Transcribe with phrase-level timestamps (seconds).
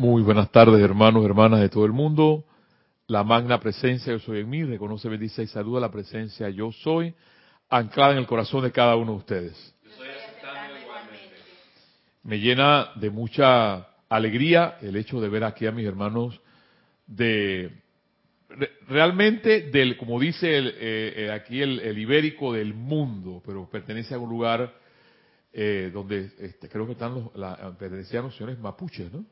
[0.00, 2.44] Muy buenas tardes, hermanos, hermanas de todo el mundo.
[3.08, 7.12] La magna presencia yo soy en mí, reconoce, bendice y saluda la presencia yo soy,
[7.68, 9.74] anclada en el corazón de cada uno de ustedes.
[12.22, 16.40] Me llena de mucha alegría el hecho de ver aquí a mis hermanos
[17.08, 17.72] de
[18.86, 24.18] realmente del, como dice el, eh, eh, aquí el, ibérico del mundo, pero pertenece a
[24.20, 24.72] un lugar
[25.52, 29.24] eh, donde este, creo que están los, la, pertenecían los señores mapuches, ¿no?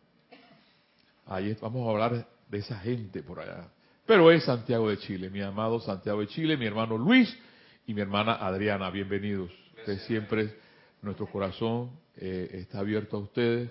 [1.28, 3.68] Ahí vamos a hablar de esa gente por allá.
[4.06, 7.36] Pero es Santiago de Chile, mi amado Santiago de Chile, mi hermano Luis
[7.84, 9.50] y mi hermana Adriana, bienvenidos.
[9.78, 10.54] Usted siempre,
[11.02, 13.70] nuestro corazón está abierto a ustedes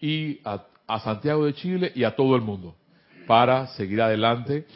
[0.00, 2.74] y a, a Santiago de Chile y a todo el mundo
[3.28, 4.66] para seguir adelante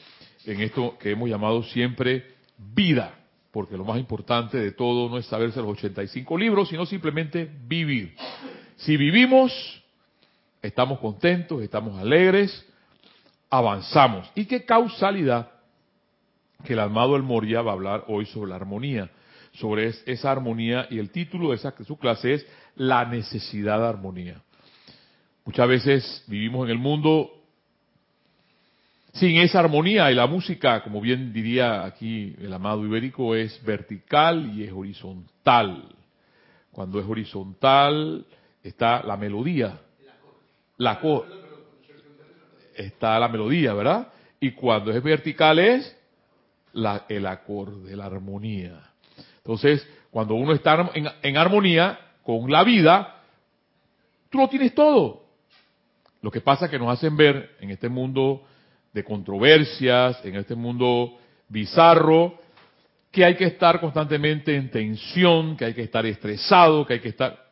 [0.44, 3.12] en esto que hemos llamado siempre vida,
[3.50, 8.14] porque lo más importante de todo no es saberse los 85 libros, sino simplemente vivir.
[8.76, 9.79] Si vivimos,
[10.62, 12.66] estamos contentos, estamos alegres,
[13.48, 14.30] avanzamos.
[14.34, 15.50] ¿Y qué causalidad?
[16.64, 19.10] Que el amado El Moria va a hablar hoy sobre la armonía,
[19.52, 23.86] sobre esa armonía, y el título de, esa, de su clase es La necesidad de
[23.86, 24.42] armonía.
[25.44, 27.30] Muchas veces vivimos en el mundo
[29.14, 34.52] sin esa armonía y la música, como bien diría aquí el amado ibérico, es vertical
[34.54, 35.94] y es horizontal.
[36.70, 38.24] Cuando es horizontal
[38.62, 39.80] está la melodía,
[40.80, 40.98] la
[42.74, 44.08] está la melodía, ¿verdad?
[44.40, 45.96] Y cuando es vertical es
[46.72, 48.80] la, el acorde, la armonía.
[49.36, 53.22] Entonces, cuando uno está en, en armonía con la vida,
[54.30, 55.26] tú lo tienes todo.
[56.22, 58.42] Lo que pasa es que nos hacen ver en este mundo
[58.94, 62.38] de controversias, en este mundo bizarro,
[63.10, 67.10] que hay que estar constantemente en tensión, que hay que estar estresado, que hay que
[67.10, 67.49] estar...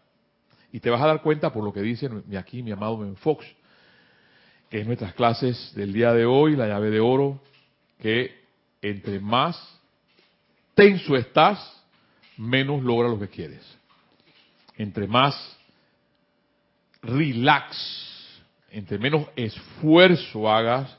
[0.73, 3.47] Y te vas a dar cuenta por lo que dice aquí mi amado Ben Fox,
[4.71, 7.41] que en nuestras clases del día de hoy, la llave de oro,
[8.01, 8.37] que
[8.83, 9.57] entre más
[10.75, 11.83] tenso estás,
[12.37, 13.63] menos logra lo que quieres.
[14.77, 15.35] Entre más
[17.03, 17.77] relax,
[18.71, 20.97] entre menos esfuerzo hagas,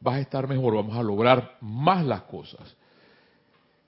[0.00, 2.76] vas a estar mejor, vamos a lograr más las cosas.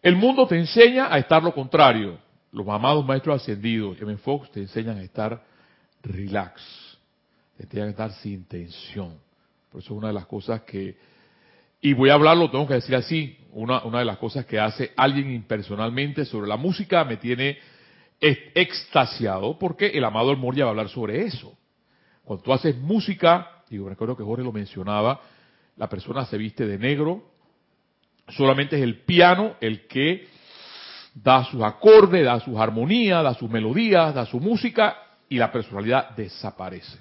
[0.03, 2.19] El mundo te enseña a estar lo contrario.
[2.53, 4.17] Los amados maestros ascendidos, M.
[4.19, 5.43] Fox, te enseñan a estar
[6.03, 6.61] relax,
[7.57, 9.19] te enseñan a estar sin tensión.
[9.71, 10.97] Por eso es una de las cosas que,
[11.81, 14.93] y voy a hablarlo, tengo que decir así, una, una de las cosas que hace
[14.97, 17.59] alguien impersonalmente sobre la música me tiene
[18.21, 21.57] extasiado, porque el amado El ya va a hablar sobre eso.
[22.25, 25.21] Cuando tú haces música, y recuerdo que Jorge lo mencionaba,
[25.77, 27.31] la persona se viste de negro,
[28.29, 30.27] solamente es el piano el que
[31.15, 34.97] da sus acordes, da sus armonías, da sus melodías, da su música
[35.29, 36.99] y la personalidad desaparece.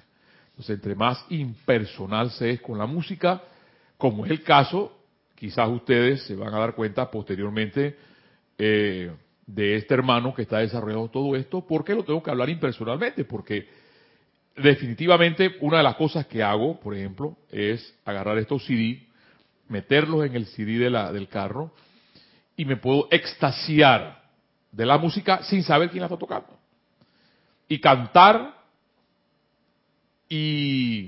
[0.50, 3.42] Entonces, entre más impersonal se es con la música,
[3.96, 4.92] como es el caso,
[5.34, 7.96] quizás ustedes se van a dar cuenta posteriormente
[8.58, 9.10] eh,
[9.46, 13.24] de este hermano que está desarrollando todo esto, ¿por qué lo tengo que hablar impersonalmente?
[13.24, 13.68] Porque
[14.56, 19.02] definitivamente una de las cosas que hago, por ejemplo, es agarrar estos CD,
[19.68, 21.72] meterlos en el CD del carro
[22.60, 24.20] y me puedo extasiar
[24.70, 26.58] de la música sin saber quién la está tocando.
[27.66, 28.54] Y cantar
[30.28, 31.06] y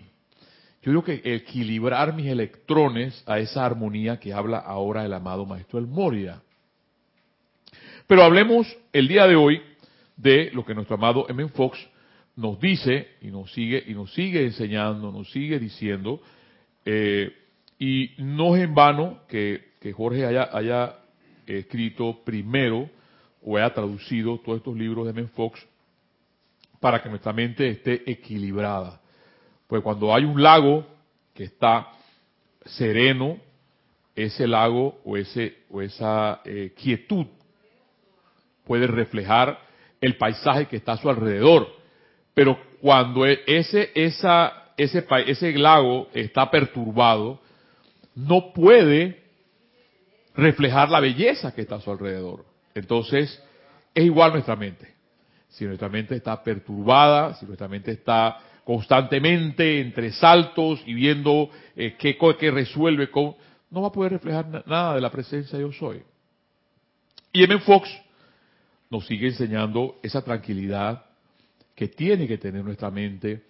[0.80, 5.78] yo creo que equilibrar mis electrones a esa armonía que habla ahora el amado maestro
[5.78, 6.40] El Moria.
[8.06, 9.60] Pero hablemos el día de hoy
[10.16, 11.48] de lo que nuestro amado M.
[11.48, 11.78] Fox
[12.34, 16.22] nos dice y nos sigue y nos sigue enseñando, nos sigue diciendo,
[16.86, 17.30] eh,
[17.78, 21.01] y no es en vano que, Jorge haya, haya
[21.47, 22.88] escrito primero
[23.44, 25.66] o haya traducido todos estos libros de Men Fox
[26.80, 29.00] para que nuestra mente esté equilibrada.
[29.66, 30.86] Pues cuando hay un lago
[31.34, 31.88] que está
[32.64, 33.38] sereno,
[34.14, 37.26] ese lago o, ese, o esa eh, quietud
[38.64, 39.58] puede reflejar
[40.00, 41.69] el paisaje que está a su alrededor.
[42.34, 47.40] Pero cuando e, ese, esa, ese, ese lago está perturbado,
[48.14, 49.21] no puede
[50.34, 52.44] reflejar la belleza que está a su alrededor.
[52.75, 53.43] Entonces,
[53.94, 54.93] es igual nuestra mente.
[55.49, 61.96] Si nuestra mente está perturbada, si nuestra mente está constantemente entre saltos y viendo eh,
[61.99, 63.34] qué, resuelve con,
[63.70, 66.02] no va a poder reflejar nada de la presencia yo soy.
[67.32, 67.58] Y M.
[67.61, 67.88] Fox
[68.90, 71.05] nos sigue enseñando esa tranquilidad,
[71.75, 73.43] que tiene que tener nuestra mente,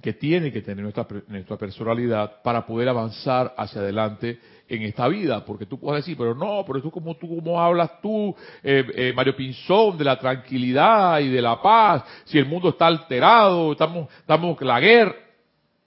[0.00, 4.40] que tiene que tener nuestra personalidad para poder avanzar hacia adelante
[4.74, 8.00] en esta vida, porque tú puedes decir, pero no, pero tú como tú como hablas
[8.00, 12.70] tú, eh, eh, Mario Pinzón, de la tranquilidad y de la paz, si el mundo
[12.70, 15.14] está alterado, estamos, estamos la guerra.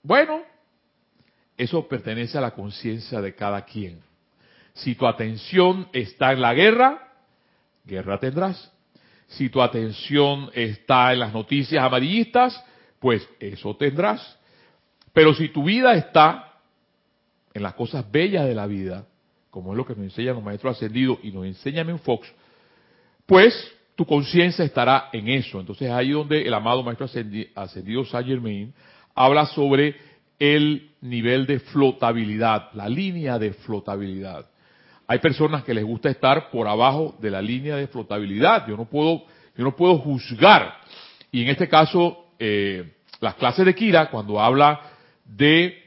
[0.02, 0.42] Bueno,
[1.56, 4.00] eso pertenece a la conciencia de cada quien.
[4.74, 7.12] Si tu atención está en la guerra,
[7.84, 8.72] guerra tendrás.
[9.26, 12.62] Si tu atención está en las noticias amarillistas,
[13.00, 14.38] pues eso tendrás.
[15.12, 16.45] Pero si tu vida está
[17.56, 19.06] en las cosas bellas de la vida,
[19.50, 22.30] como es lo que nos enseñan los maestros ascendidos y nos enseñan en Fox,
[23.24, 23.54] pues
[23.94, 25.58] tu conciencia estará en eso.
[25.58, 27.06] Entonces ahí donde el amado maestro
[27.54, 28.74] ascendido Saint Germain
[29.14, 29.96] habla sobre
[30.38, 34.44] el nivel de flotabilidad, la línea de flotabilidad.
[35.06, 38.68] Hay personas que les gusta estar por abajo de la línea de flotabilidad.
[38.68, 39.24] Yo no puedo,
[39.56, 40.74] yo no puedo juzgar.
[41.32, 44.78] Y en este caso, eh, las clases de Kira, cuando habla
[45.24, 45.85] de,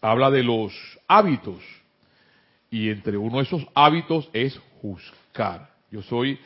[0.00, 0.72] habla de los
[1.06, 1.58] hábitos.
[2.70, 5.70] Y entre uno de esos hábitos es juzgar.
[5.90, 6.38] Yo soy,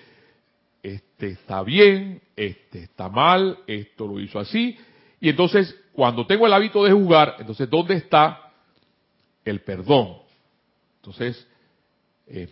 [0.82, 4.78] este está bien, este está mal, esto lo hizo así.
[5.20, 8.52] Y entonces, cuando tengo el hábito de juzgar, entonces, ¿dónde está
[9.44, 10.18] el perdón?
[10.96, 11.46] Entonces,
[12.26, 12.50] es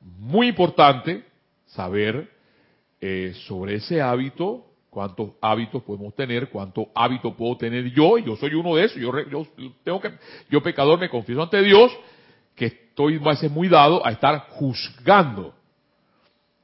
[0.00, 1.24] muy importante
[1.66, 2.30] saber
[3.00, 8.36] eh, sobre ese hábito, cuántos hábitos podemos tener, cuántos hábitos puedo tener yo, y yo
[8.36, 9.46] soy uno de esos, yo, yo
[9.84, 10.12] tengo que,
[10.50, 11.92] yo pecador me confieso ante Dios,
[12.54, 15.54] que estoy a veces muy dado a estar juzgando.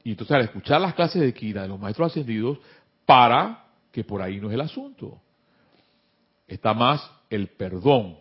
[0.03, 2.59] Y entonces al escuchar las clases de Kira de los maestros ascendidos,
[3.05, 5.19] para que por ahí no es el asunto.
[6.47, 8.17] Está más el perdón,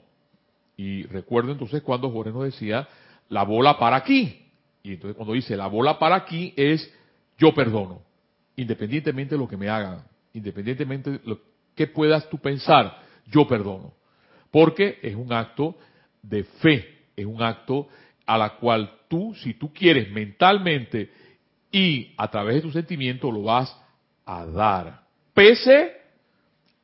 [0.76, 2.88] y recuerdo entonces cuando Jorge nos decía,
[3.28, 4.40] la bola para aquí.
[4.82, 6.92] Y entonces cuando dice la bola para aquí es
[7.38, 8.02] yo perdono,
[8.56, 11.40] independientemente de lo que me hagan, independientemente de lo
[11.74, 13.94] que puedas tú pensar, yo perdono.
[14.50, 15.76] Porque es un acto
[16.22, 17.88] de fe, es un acto
[18.26, 21.10] a la cual tú, si tú quieres mentalmente
[21.70, 23.76] y a través de tu sentimiento, lo vas
[24.24, 25.02] a dar,
[25.34, 25.92] pese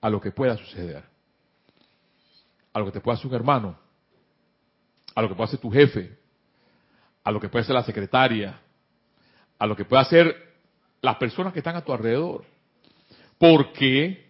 [0.00, 1.10] a lo que pueda suceder
[2.72, 3.78] a lo que te pueda hacer un hermano,
[5.14, 6.18] a lo que pueda hacer tu jefe,
[7.24, 8.60] a lo que puede ser la secretaria,
[9.58, 10.49] a lo que pueda hacer
[11.02, 12.44] las personas que están a tu alrededor.
[13.38, 14.26] Porque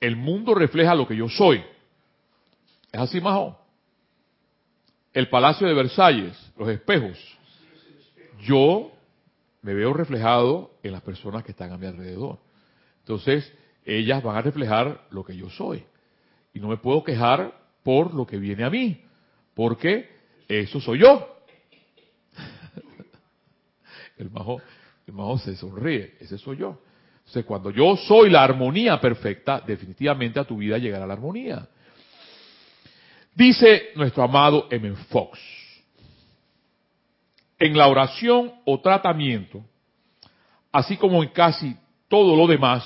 [0.00, 1.62] el mundo refleja lo que yo soy.
[2.92, 3.58] Es así, Majo.
[5.12, 7.18] El palacio de Versalles, los espejos.
[8.42, 8.92] Yo
[9.62, 12.38] me veo reflejado en las personas que están a mi alrededor.
[13.00, 13.52] Entonces,
[13.84, 15.84] ellas van a reflejar lo que yo soy.
[16.52, 19.00] Y no me puedo quejar por lo que viene a mí,
[19.54, 20.10] porque
[20.48, 21.36] eso soy yo.
[24.18, 24.60] El majo,
[25.12, 26.80] majo se sonríe, ese soy yo.
[27.18, 31.68] Entonces, cuando yo soy la armonía perfecta, definitivamente a tu vida llegará la armonía.
[33.34, 34.94] Dice nuestro amado M.
[35.10, 35.38] Fox,
[37.58, 39.64] en la oración o tratamiento,
[40.72, 41.76] así como en casi
[42.08, 42.84] todo lo demás,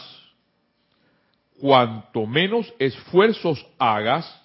[1.61, 4.41] cuanto menos esfuerzos hagas,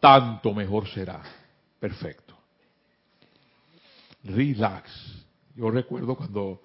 [0.00, 1.22] tanto mejor será.
[1.80, 2.36] Perfecto.
[4.22, 5.24] Relax.
[5.56, 6.60] Yo recuerdo cuando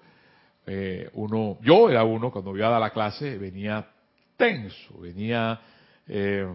[0.66, 3.88] eh, uno, yo era uno, cuando iba a dar la clase, venía
[4.36, 5.60] tenso, venía
[6.06, 6.46] eh,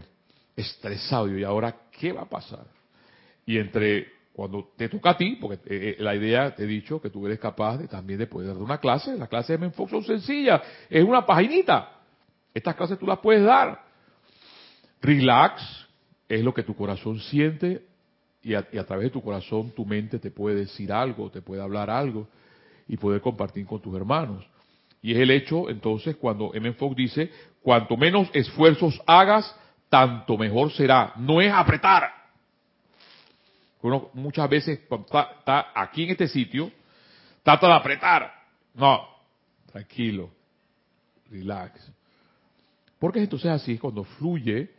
[0.55, 1.35] estresado.
[1.37, 2.65] Y ahora, ¿qué va a pasar?
[3.45, 7.09] Y entre cuando te toca a ti, porque eh, la idea, te he dicho, que
[7.09, 9.17] tú eres capaz de también de poder dar una clase.
[9.17, 11.91] Las clases de Menfox son sencillas, es una paginita.
[12.53, 13.81] Estas clases tú las puedes dar.
[15.01, 15.87] Relax,
[16.27, 17.83] es lo que tu corazón siente
[18.45, 21.89] y a, través de tu corazón tu mente te puede decir algo, te puede hablar
[21.89, 22.27] algo
[22.87, 24.45] y poder compartir con tus hermanos.
[25.01, 26.73] Y es el hecho, entonces, cuando M.
[26.73, 29.55] Fox dice, cuanto menos esfuerzos hagas,
[29.89, 31.13] tanto mejor será.
[31.17, 32.11] No es apretar.
[33.81, 36.71] Uno muchas veces está, aquí en este sitio,
[37.43, 38.33] trata de apretar.
[38.73, 39.07] No,
[39.71, 40.31] tranquilo,
[41.29, 41.91] relax.
[42.97, 44.71] Porque entonces así cuando fluye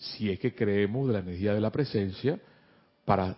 [0.00, 2.40] si es que creemos de la energía de la presencia,
[3.04, 3.36] para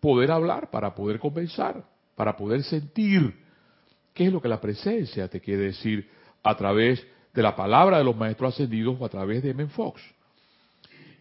[0.00, 1.84] poder hablar, para poder conversar,
[2.16, 3.32] para poder sentir
[4.12, 6.10] qué es lo que la presencia te quiere decir
[6.42, 10.02] a través de la palabra de los maestros ascendidos o a través de Men Fox.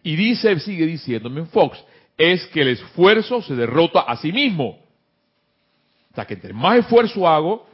[0.01, 1.77] Y dice, sigue diciendo Men Fox,
[2.17, 4.79] es que el esfuerzo se derrota a sí mismo.
[6.11, 7.67] O sea, que entre más esfuerzo hago,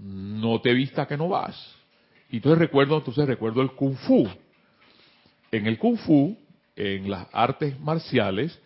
[0.00, 1.76] no te vista que no vas.
[2.30, 4.26] Y entonces recuerdo, entonces recuerdo el Kung Fu
[5.52, 6.36] en el kung fu,
[6.74, 8.58] en las artes marciales,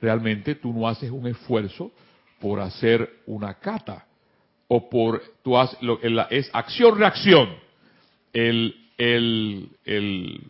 [0.00, 1.92] realmente tú no haces un esfuerzo
[2.40, 4.06] por hacer una kata
[4.68, 7.48] o por tú haces lo es acción reacción.
[8.32, 10.40] El, el, el,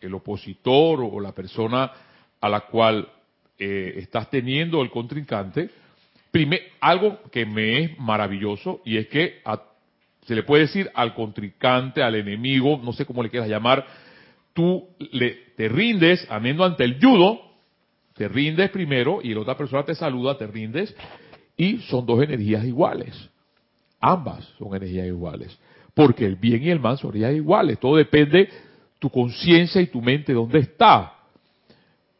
[0.00, 1.90] el opositor o la persona
[2.40, 3.08] a la cual
[3.58, 5.70] eh, estás teniendo el contrincante
[6.80, 9.42] algo que me es maravilloso y es que
[10.24, 13.84] se le puede decir al contrincante al enemigo no sé cómo le quieras llamar
[14.58, 17.40] tú le, te rindes, amiendo ante el judo,
[18.18, 20.94] te rindes primero y la otra persona te saluda, te rindes,
[21.56, 23.14] y son dos energías iguales.
[24.00, 25.56] Ambas son energías iguales.
[25.94, 27.78] Porque el bien y el mal son energías iguales.
[27.78, 28.48] Todo depende
[28.98, 31.14] tu conciencia y tu mente dónde está.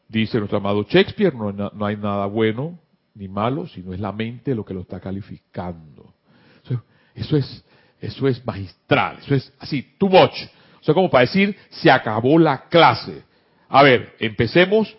[0.09, 2.79] Dice nuestro amado Shakespeare, no, no, hay nada bueno
[3.15, 6.15] ni malo, sino es la mente lo que lo está calificando.
[7.15, 7.65] Eso, es,
[8.01, 10.33] eso es magistral, eso es así, too much.
[10.81, 13.25] O sea, como para decir, se acabó la clase.
[13.69, 14.97] A ver, empecemos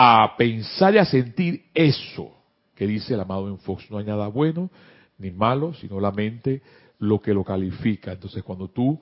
[0.00, 2.30] a pensar y a sentir eso
[2.76, 3.90] que dice el amado en Fox.
[3.90, 4.70] No hay nada bueno
[5.18, 6.62] ni malo, sino la mente
[7.00, 8.12] lo que lo califica.
[8.12, 9.00] Entonces, cuando tú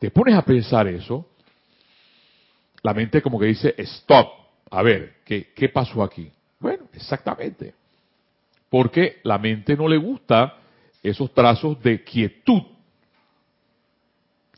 [0.00, 1.28] te pones a pensar eso,
[2.82, 4.32] la mente como que dice, stop,
[4.68, 6.28] a ver, ¿qué, qué pasó aquí?
[6.58, 7.74] Bueno, exactamente.
[8.68, 10.56] Porque la mente no le gusta
[11.04, 12.62] esos trazos de quietud.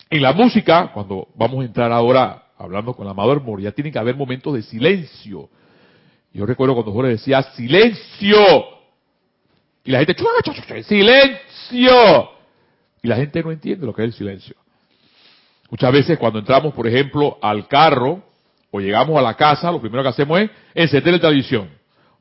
[0.08, 3.92] En la música, cuando vamos a entrar ahora hablando con el amado Hermor, ya tiene
[3.92, 5.50] que haber momentos de silencio.
[6.34, 8.38] Yo recuerdo cuando Jorge decía, silencio.
[9.84, 10.16] Y la gente,
[10.82, 12.30] silencio.
[13.02, 14.56] Y la gente no entiende lo que es el silencio.
[15.70, 18.22] Muchas veces cuando entramos, por ejemplo, al carro
[18.72, 21.70] o llegamos a la casa, lo primero que hacemos es encender la televisión.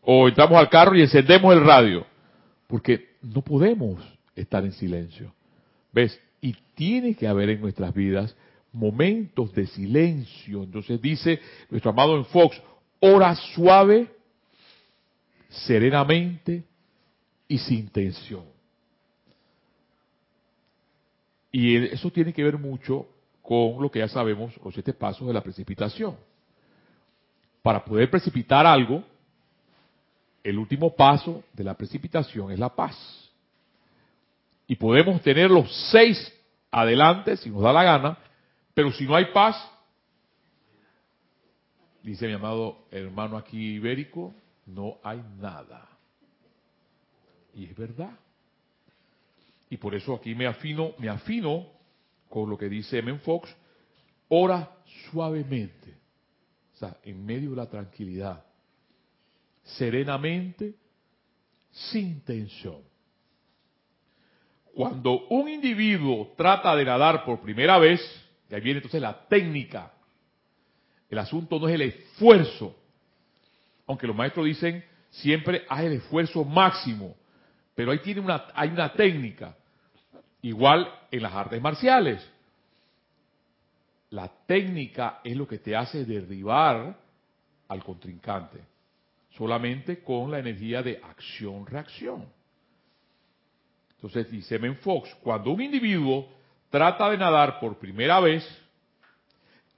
[0.04, 2.06] O entramos al carro y encendemos el radio.
[2.68, 4.00] Porque no podemos
[4.36, 5.34] estar en silencio.
[5.92, 6.20] ¿Ves?
[6.40, 8.36] Y tiene que haber en nuestras vidas
[8.72, 10.64] momentos de silencio.
[10.64, 11.40] Entonces dice
[11.70, 12.62] nuestro amado en Fox,
[13.06, 14.10] ora suave,
[15.50, 16.64] serenamente
[17.50, 18.46] y sin tensión.
[21.52, 23.06] Y eso tiene que ver mucho
[23.42, 26.16] con lo que ya sabemos, los siete pasos de la precipitación.
[27.62, 29.04] Para poder precipitar algo,
[30.42, 32.98] el último paso de la precipitación es la paz.
[34.66, 36.34] Y podemos tener los seis
[36.72, 38.18] adelante si nos da la gana,
[38.74, 39.73] pero si no hay paz,
[42.04, 44.34] dice mi amado hermano aquí ibérico,
[44.66, 45.90] no hay nada.
[47.56, 48.18] Y es verdad.
[49.70, 51.68] Y por eso aquí me afino, me afino
[52.30, 53.18] con lo que dice M.
[53.20, 53.56] Fox,
[54.28, 54.78] ora
[55.10, 55.96] suavemente,
[56.74, 58.44] o sea, en medio de la tranquilidad,
[59.64, 60.76] serenamente,
[61.72, 62.82] sin tensión.
[64.74, 68.02] Cuando un individuo trata de nadar por primera vez,
[68.50, 69.94] y ahí viene entonces la técnica,
[71.14, 72.76] el asunto no es el esfuerzo,
[73.88, 77.16] aunque los maestros dicen siempre haz el esfuerzo máximo,
[77.76, 79.56] pero ahí tiene una, hay una técnica.
[80.42, 82.30] Igual en las artes marciales.
[84.10, 86.98] La técnica es lo que te hace derribar
[87.68, 88.60] al contrincante.
[89.38, 92.26] Solamente con la energía de acción-reacción.
[93.96, 96.28] Entonces dice Men Fox, cuando un individuo
[96.70, 98.46] trata de nadar por primera vez,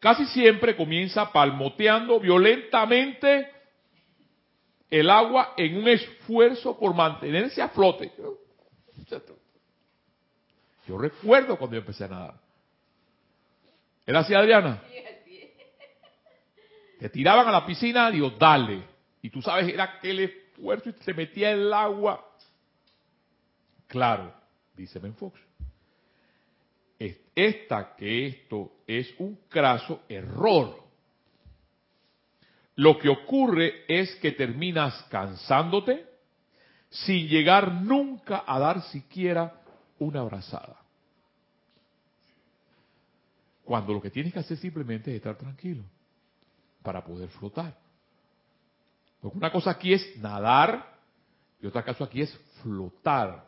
[0.06, 3.52] casi siempre comienza palmoteando violentamente
[4.88, 8.12] el agua en un esfuerzo por mantenerse a flote.
[10.86, 12.36] Yo recuerdo cuando yo empecé a nadar.
[14.06, 14.84] ¿Era así, Adriana?
[17.00, 18.84] Te tiraban a la piscina, digo, dale.
[19.24, 22.24] Y tú sabes, era aquel esfuerzo y te metía el agua.
[23.88, 24.32] Claro,
[24.76, 25.40] dice Ben Fox.
[27.36, 30.82] Esta que esto es un craso error.
[32.76, 36.06] Lo que ocurre es que terminas cansándote
[36.90, 39.62] sin llegar nunca a dar siquiera
[40.00, 40.78] una abrazada.
[43.66, 45.84] Cuando lo que tienes que hacer simplemente es estar tranquilo
[46.84, 47.76] para poder flotar.
[49.20, 50.96] Porque una cosa aquí es nadar
[51.60, 53.44] y otra cosa aquí es flotar.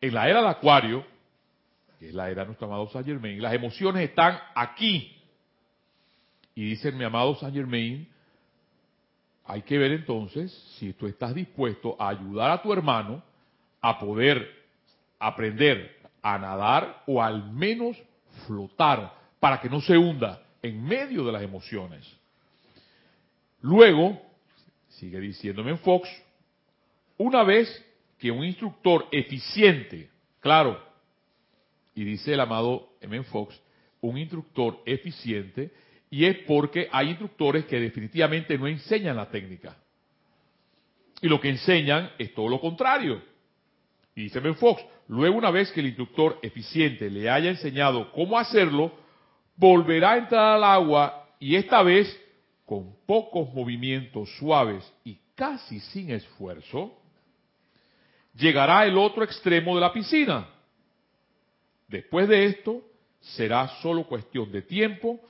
[0.00, 1.06] En la era de Acuario,
[1.98, 5.16] que es la era de nuestro amado Saint Germain, las emociones están aquí.
[6.54, 8.08] Y dice mi amado Saint Germain,
[9.44, 13.22] hay que ver entonces si tú estás dispuesto a ayudar a tu hermano
[13.80, 14.46] a poder
[15.18, 17.96] aprender a nadar o al menos
[18.46, 22.06] flotar para que no se hunda en medio de las emociones.
[23.60, 24.20] Luego,
[24.88, 26.08] sigue diciéndome en Fox,
[27.16, 27.84] una vez
[28.18, 30.87] que un instructor eficiente, claro,
[31.98, 33.24] y dice el amado M.
[33.24, 33.60] Fox,
[34.02, 35.72] un instructor eficiente,
[36.08, 39.76] y es porque hay instructores que definitivamente no enseñan la técnica.
[41.20, 43.20] Y lo que enseñan es todo lo contrario.
[44.14, 48.38] Y dice Ben Fox, luego una vez que el instructor eficiente le haya enseñado cómo
[48.38, 48.92] hacerlo,
[49.56, 52.16] volverá a entrar al agua y esta vez
[52.64, 56.96] con pocos movimientos suaves y casi sin esfuerzo,
[58.34, 60.46] llegará al otro extremo de la piscina.
[61.88, 62.82] Después de esto,
[63.20, 65.20] será solo cuestión de tiempo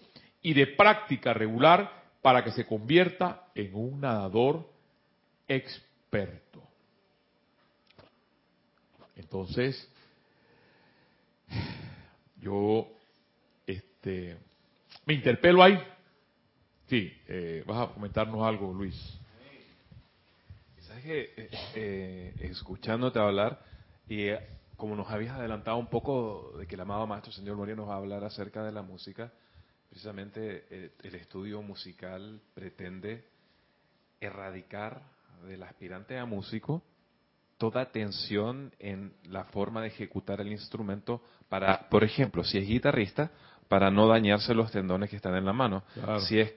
[0.43, 4.69] y de práctica regular para que se convierta en un nadador
[5.47, 6.63] experto.
[9.17, 9.89] Entonces,
[12.41, 12.89] yo
[13.67, 14.37] este,
[15.07, 15.79] me interpelo ahí.
[16.89, 18.95] Sí, eh, vas a comentarnos algo, Luis.
[20.81, 23.63] Sabes que eh, eh, escuchándote hablar
[24.09, 24.29] y
[24.79, 27.95] como nos habías adelantado un poco de que el amado Maestro Señor Moria nos va
[27.95, 29.31] a hablar acerca de la música,
[29.91, 33.25] precisamente el estudio musical pretende
[34.21, 35.03] erradicar
[35.47, 36.83] del aspirante a músico
[37.59, 43.33] toda tensión en la forma de ejecutar el instrumento para, por ejemplo, si es guitarrista,
[43.67, 45.83] para no dañarse los tendones que están en la mano.
[46.21, 46.55] Si es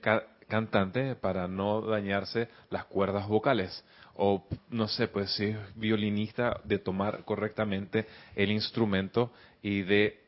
[0.47, 3.83] cantante, para no dañarse las cuerdas vocales.
[4.15, 10.19] O, no sé, pues si es violinista, de tomar correctamente el instrumento y de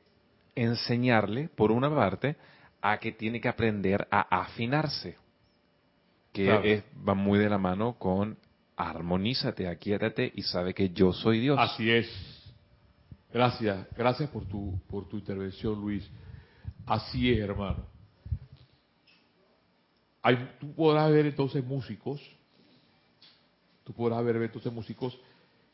[0.55, 2.35] enseñarle, por una parte,
[2.81, 5.17] a que tiene que aprender a afinarse.
[6.31, 8.37] Que va muy de la mano con
[8.75, 11.57] armonízate, aquíétate y sabe que yo soy Dios.
[11.59, 12.09] Así es.
[13.31, 16.07] Gracias, gracias por tu, por tu intervención, Luis.
[16.85, 17.85] Así es, hermano.
[20.21, 22.21] Hay, tú podrás ver entonces músicos,
[23.83, 25.19] tú podrás ver entonces músicos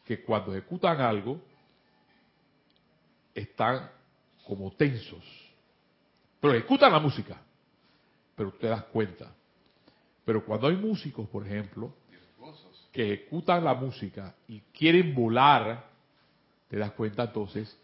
[0.05, 1.39] que cuando ejecutan algo
[3.33, 3.89] están
[4.45, 5.23] como tensos,
[6.39, 7.39] pero ejecutan la música,
[8.35, 9.31] pero te das cuenta.
[10.25, 11.93] Pero cuando hay músicos, por ejemplo,
[12.91, 15.85] que ejecutan la música y quieren volar,
[16.67, 17.77] te das cuenta entonces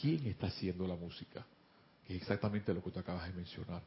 [0.00, 1.44] quién está haciendo la música,
[2.06, 3.82] que es exactamente lo que tú acabas de mencionar.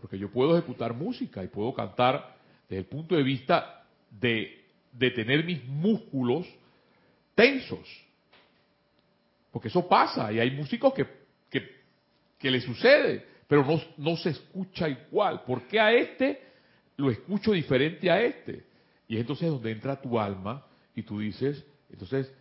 [0.00, 2.36] Porque yo puedo ejecutar música y puedo cantar
[2.68, 4.61] desde el punto de vista de,
[4.92, 6.46] de tener mis músculos
[7.34, 7.88] tensos.
[9.50, 11.06] Porque eso pasa y hay músicos que,
[12.38, 15.42] que, le sucede, pero no, no se escucha igual.
[15.44, 16.42] ¿Por qué a este
[16.96, 18.64] lo escucho diferente a este?
[19.06, 22.32] Y es entonces donde entra tu alma y tú dices, entonces,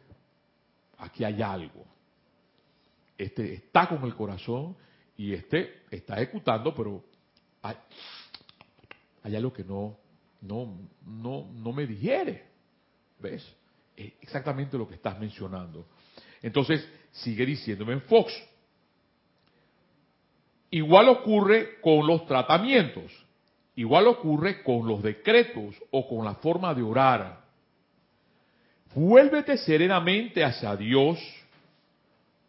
[0.98, 1.86] aquí hay algo.
[3.18, 4.76] Este está con el corazón
[5.18, 7.04] y este está ejecutando, pero
[7.62, 7.76] hay,
[9.36, 9.98] algo que no,
[10.42, 12.44] no, no, no me digiere.
[13.20, 13.44] ¿Ves?
[13.96, 15.86] Es exactamente lo que estás mencionando.
[16.42, 18.34] Entonces, sigue diciéndome en Fox.
[20.72, 23.12] Igual ocurre con los tratamientos.
[23.76, 27.42] Igual ocurre con los decretos o con la forma de orar.
[28.94, 31.20] Vuélvete serenamente hacia Dios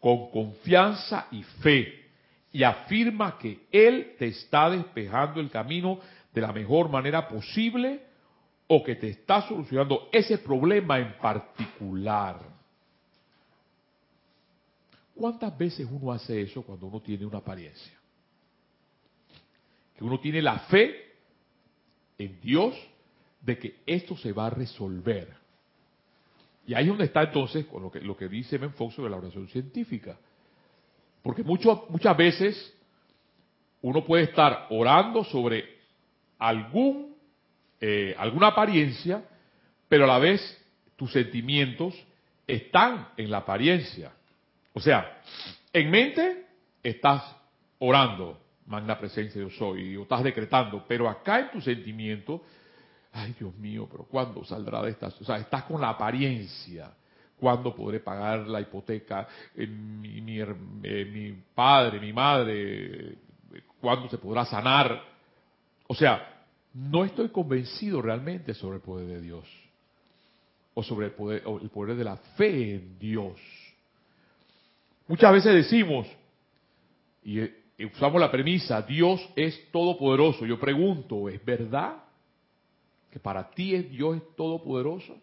[0.00, 2.02] con confianza y fe
[2.50, 6.00] y afirma que Él te está despejando el camino
[6.32, 8.02] de la mejor manera posible
[8.66, 12.40] o que te está solucionando ese problema en particular.
[15.14, 17.92] ¿Cuántas veces uno hace eso cuando uno tiene una apariencia?
[19.96, 21.12] Que uno tiene la fe
[22.16, 22.74] en Dios
[23.42, 25.28] de que esto se va a resolver.
[26.66, 30.16] Y ahí es donde está entonces lo que, dice Menfox sobre la oración científica.
[31.22, 32.74] Porque muchas veces
[33.82, 35.81] uno puede estar orando sobre
[36.42, 37.14] algún,
[37.80, 39.22] eh, alguna apariencia,
[39.88, 40.40] pero a la vez
[40.96, 41.94] tus sentimientos
[42.46, 44.12] están en la apariencia.
[44.72, 45.20] O sea,
[45.72, 46.46] en mente
[46.82, 47.22] estás
[47.78, 52.42] orando, magna presencia yo soy, o estás decretando, pero acá en tu sentimiento,
[53.12, 55.06] ay Dios mío, pero ¿cuándo saldrá de esta?
[55.06, 56.90] O sea, estás con la apariencia.
[57.38, 59.26] ¿Cuándo podré pagar la hipoteca?
[59.56, 63.16] Eh, mi, eh, mi padre, mi madre,
[63.80, 65.02] ¿cuándo se podrá sanar?
[65.88, 66.31] O sea,
[66.74, 69.46] no estoy convencido realmente sobre el poder de Dios.
[70.74, 73.38] O sobre el poder, o el poder de la fe en Dios.
[75.06, 76.06] Muchas veces decimos,
[77.24, 77.40] y
[77.84, 80.46] usamos la premisa, Dios es todopoderoso.
[80.46, 81.96] Yo pregunto, ¿es verdad
[83.10, 85.16] que para ti es Dios es todopoderoso?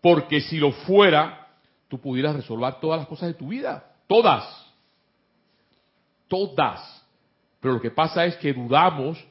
[0.00, 1.48] Porque si lo fuera,
[1.88, 3.92] tú pudieras resolver todas las cosas de tu vida.
[4.06, 4.44] Todas.
[6.28, 7.06] Todas.
[7.60, 9.22] Pero lo que pasa es que dudamos,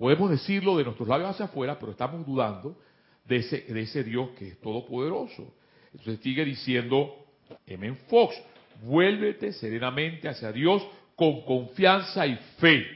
[0.00, 2.74] podemos decirlo de nuestros labios hacia afuera, pero estamos dudando
[3.26, 5.52] de ese, Dios que es todopoderoso.
[5.92, 7.14] Entonces sigue diciendo
[7.66, 7.94] M.
[8.08, 8.34] Fox,
[8.82, 10.82] vuélvete serenamente hacia Dios
[11.14, 12.86] con confianza y fe.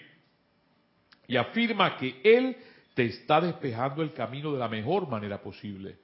[1.29, 2.57] Y afirma que Él
[2.95, 5.99] te está despejando el camino de la mejor manera posible.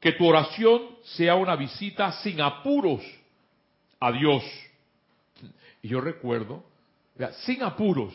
[0.00, 3.00] Que tu oración sea una visita sin apuros
[4.00, 4.42] a Dios.
[5.82, 6.64] Y yo recuerdo,
[7.44, 8.12] sin apuros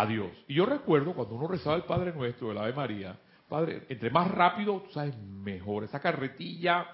[0.00, 0.30] a Dios.
[0.46, 4.30] Y yo recuerdo cuando uno rezaba el Padre Nuestro, el Ave María, Padre, entre más
[4.30, 5.84] rápido, tú sabes, mejor.
[5.84, 6.86] Esa carretilla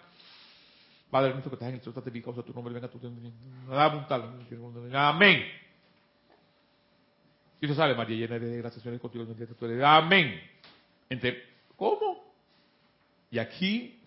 [1.14, 2.98] Padre nuestro que estás en el cielo, santificado sea tu nombre, venga tu.
[4.92, 5.44] Amén.
[7.60, 9.24] Y eso sale, María llena de gracias, Señor, contigo.
[9.86, 10.40] Amén.
[11.08, 11.40] Entre,
[11.76, 12.34] ¿Cómo?
[13.30, 14.00] Y aquí,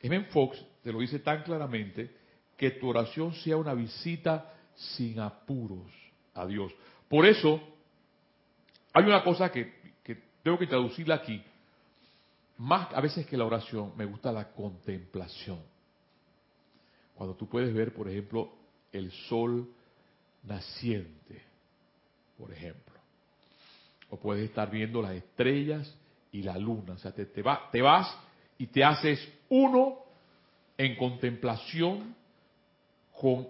[0.00, 0.24] M.
[0.24, 2.10] Fox te lo dice tan claramente,
[2.56, 5.92] que tu oración sea una visita sin apuros
[6.34, 6.72] a Dios.
[7.08, 7.60] Por eso,
[8.92, 11.42] hay una cosa que, que tengo que traducirla aquí.
[12.58, 15.60] Más a veces que la oración, me gusta la contemplación.
[17.14, 18.52] Cuando tú puedes ver, por ejemplo,
[18.92, 19.68] el sol
[20.44, 21.42] naciente,
[22.36, 22.94] por ejemplo.
[24.10, 25.92] O puedes estar viendo las estrellas
[26.30, 26.94] y la luna.
[26.94, 28.14] O sea, te, te, va, te vas
[28.58, 29.98] y te haces uno
[30.76, 32.14] en contemplación
[33.18, 33.48] con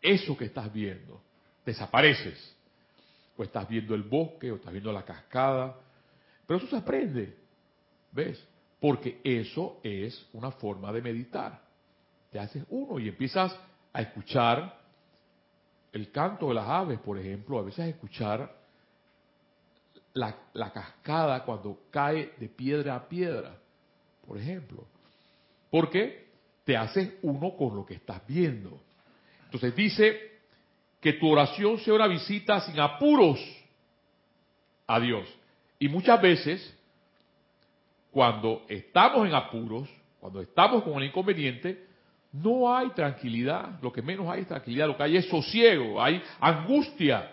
[0.00, 1.20] eso que estás viendo.
[1.64, 2.53] Desapareces.
[3.36, 5.76] O estás viendo el bosque, o estás viendo la cascada.
[6.46, 7.36] Pero eso se aprende.
[8.12, 8.46] ¿Ves?
[8.80, 11.60] Porque eso es una forma de meditar.
[12.30, 13.58] Te haces uno y empiezas
[13.92, 14.80] a escuchar
[15.92, 18.52] el canto de las aves, por ejemplo, a veces escuchar
[20.12, 23.56] la, la, cascada cuando cae de piedra a piedra,
[24.26, 24.86] por ejemplo.
[25.70, 26.32] Porque
[26.64, 28.80] te haces uno con lo que estás viendo.
[29.44, 30.33] Entonces dice
[31.04, 33.38] que tu oración sea una visita sin apuros
[34.86, 35.28] a Dios.
[35.78, 36.74] Y muchas veces,
[38.10, 39.86] cuando estamos en apuros,
[40.18, 41.88] cuando estamos con el inconveniente,
[42.32, 46.22] no hay tranquilidad, lo que menos hay es tranquilidad, lo que hay es sosiego, hay
[46.40, 47.32] angustia.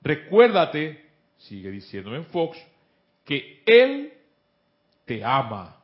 [0.00, 1.04] Recuérdate,
[1.36, 2.56] sigue diciendo en Fox,
[3.22, 4.14] que Él
[5.04, 5.76] te ama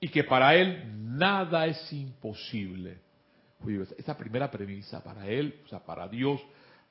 [0.00, 0.82] y que para Él
[1.16, 3.03] nada es imposible.
[3.96, 6.40] Esta primera premisa, para Él, o sea, para Dios,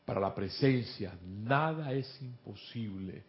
[0.06, 3.23] para la presencia, nada es imposible.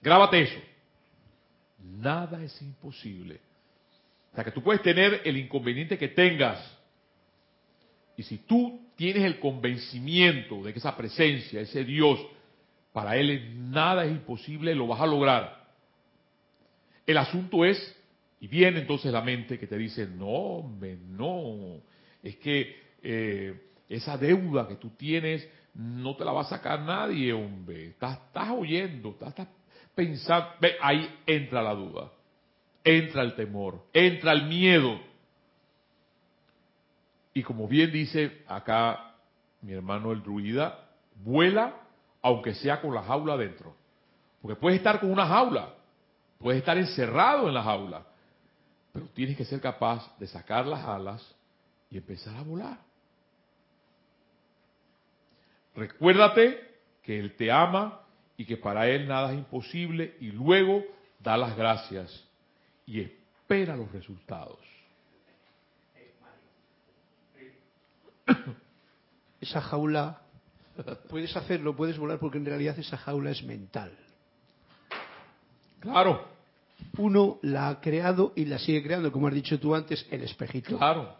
[0.00, 0.60] Grábate eso.
[1.82, 3.40] Nada es imposible.
[4.32, 6.58] O sea, que tú puedes tener el inconveniente que tengas.
[8.16, 12.20] Y si tú tienes el convencimiento de que esa presencia, ese Dios,
[12.92, 15.62] para Él nada es imposible, lo vas a lograr.
[17.06, 17.96] El asunto es,
[18.42, 21.80] y viene entonces la mente que te dice, no, hombre, no,
[22.22, 27.32] es que eh, esa deuda que tú tienes no te la va a sacar nadie,
[27.32, 27.86] hombre.
[27.86, 29.48] Estás, estás oyendo, estás, estás
[29.94, 32.10] pensando, ve, ahí entra la duda
[32.84, 35.00] entra el temor, entra el miedo.
[37.34, 39.14] Y como bien dice acá
[39.62, 40.90] mi hermano el druida,
[41.24, 41.76] vuela
[42.20, 43.74] aunque sea con la jaula adentro.
[44.40, 45.74] Porque puedes estar con una jaula,
[46.38, 48.06] puedes estar encerrado en la jaula,
[48.92, 51.34] pero tienes que ser capaz de sacar las alas
[51.90, 52.78] y empezar a volar.
[55.74, 58.02] Recuérdate que Él te ama
[58.36, 60.84] y que para Él nada es imposible y luego
[61.18, 62.28] da las gracias
[62.86, 64.58] y espera los resultados.
[69.40, 70.20] Esa jaula,
[71.08, 73.92] puedes hacerlo, puedes volar, porque en realidad esa jaula es mental.
[75.80, 76.31] Claro.
[76.98, 80.76] Uno la ha creado y la sigue creando, como has dicho tú antes, el espejito.
[80.76, 81.16] Claro.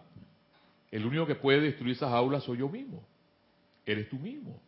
[0.91, 3.03] El único que puede destruir esa jaula soy yo mismo.
[3.87, 4.61] Eres tú mismo.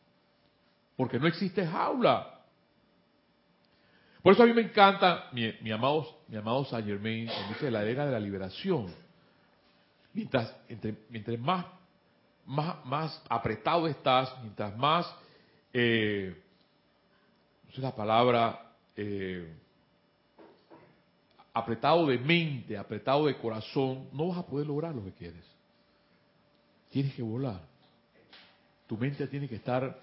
[0.97, 2.41] Porque no existe jaula.
[4.23, 7.85] Por eso a mí me encanta, mi, mi amado, mi amado Saint Germain, dice la
[7.85, 8.87] era de la liberación.
[10.15, 11.67] Mientras, entre, mientras más,
[12.47, 15.15] más, más apretado estás, mientras más,
[15.75, 16.35] eh,
[17.67, 19.53] no sé la palabra, eh,
[21.55, 25.45] apretado de mente, apretado de corazón, no vas a poder lograr lo que quieres.
[26.91, 27.63] Tienes que volar.
[28.87, 29.99] Tu mente tiene que estar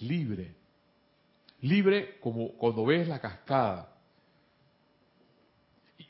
[0.00, 0.62] libre
[1.62, 3.88] libre como cuando ves la cascada.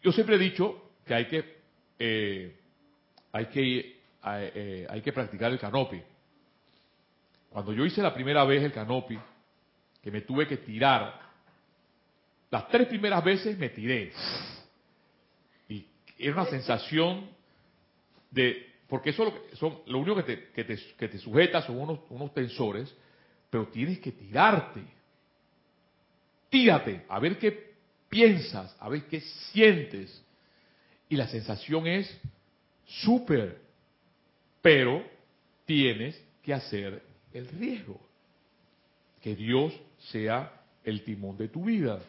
[0.02, 1.62] Yo siempre he dicho que hay que
[1.98, 2.56] eh,
[3.30, 6.02] hay que eh, hay que practicar el canopi.
[7.50, 9.18] Cuando yo hice la primera vez el canopi,
[10.02, 11.20] que me tuve que tirar,
[12.50, 14.12] las tres primeras veces me tiré.
[16.22, 17.28] Era una sensación
[18.30, 21.78] de, porque eso lo, son, lo único que te, que te, que te sujeta son
[21.78, 22.94] unos, unos tensores,
[23.50, 24.82] pero tienes que tirarte
[26.52, 27.72] tírate, a ver qué
[28.10, 30.22] piensas, a ver qué sientes.
[31.08, 32.14] Y la sensación es
[32.84, 33.58] súper,
[34.60, 35.02] pero
[35.64, 37.98] tienes que hacer el riesgo.
[39.22, 39.72] Que Dios
[40.10, 40.52] sea
[40.84, 42.00] el timón de tu vida.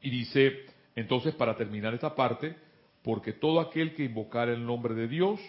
[0.00, 2.54] Y dice, entonces para terminar esta parte,
[3.02, 5.40] porque todo aquel que invocar el nombre de Dios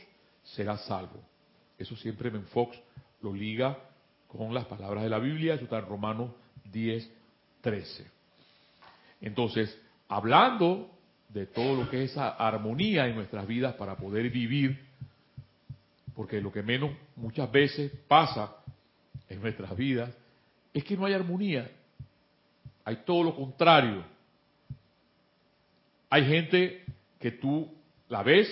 [0.43, 1.21] será salvo.
[1.77, 2.77] Eso siempre Fox
[3.21, 3.77] lo liga
[4.27, 6.31] con las palabras de la Biblia, eso está en Romanos
[6.71, 7.11] 10,
[7.61, 8.05] 13.
[9.21, 10.89] Entonces, hablando
[11.29, 14.79] de todo lo que es esa armonía en nuestras vidas para poder vivir,
[16.15, 18.55] porque lo que menos muchas veces pasa
[19.29, 20.13] en nuestras vidas
[20.73, 21.69] es que no hay armonía.
[22.83, 24.03] Hay todo lo contrario.
[26.09, 26.83] Hay gente
[27.21, 27.71] que tú
[28.10, 28.49] la ves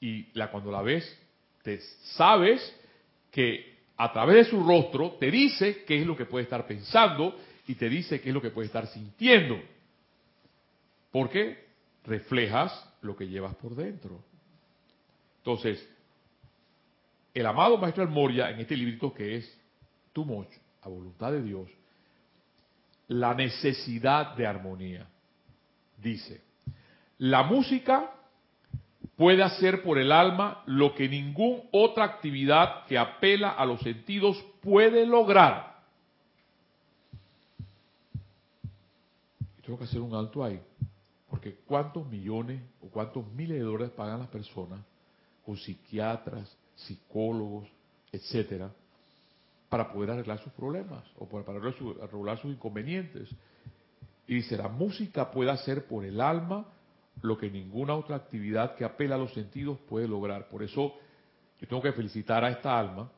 [0.00, 1.18] y la, cuando la ves
[1.62, 1.80] te
[2.16, 2.60] sabes
[3.30, 7.38] que a través de su rostro te dice qué es lo que puede estar pensando
[7.66, 9.58] y te dice qué es lo que puede estar sintiendo.
[11.10, 11.64] Porque
[12.04, 14.22] reflejas lo que llevas por dentro.
[15.38, 15.88] Entonces,
[17.32, 19.58] el amado Maestro El Moria, en este librito que es
[20.12, 21.70] Tu Mocho, a voluntad de Dios,
[23.08, 25.08] la necesidad de armonía.
[25.96, 26.40] Dice,
[27.24, 28.10] la música
[29.16, 34.36] puede hacer por el alma lo que ninguna otra actividad que apela a los sentidos
[34.60, 35.72] puede lograr.
[39.64, 40.60] tengo que hacer un alto ahí,
[41.30, 44.80] porque cuántos millones o cuántos miles de dólares pagan las personas
[45.46, 47.66] con psiquiatras, psicólogos,
[48.12, 48.70] etcétera,
[49.70, 53.30] para poder arreglar sus problemas o para, arreglar sus inconvenientes.
[54.26, 56.66] Y dice, la música puede hacer por el alma
[57.22, 60.48] lo que ninguna otra actividad que apela a los sentidos puede lograr.
[60.48, 60.94] Por eso
[61.60, 63.10] yo tengo que felicitar a esta alma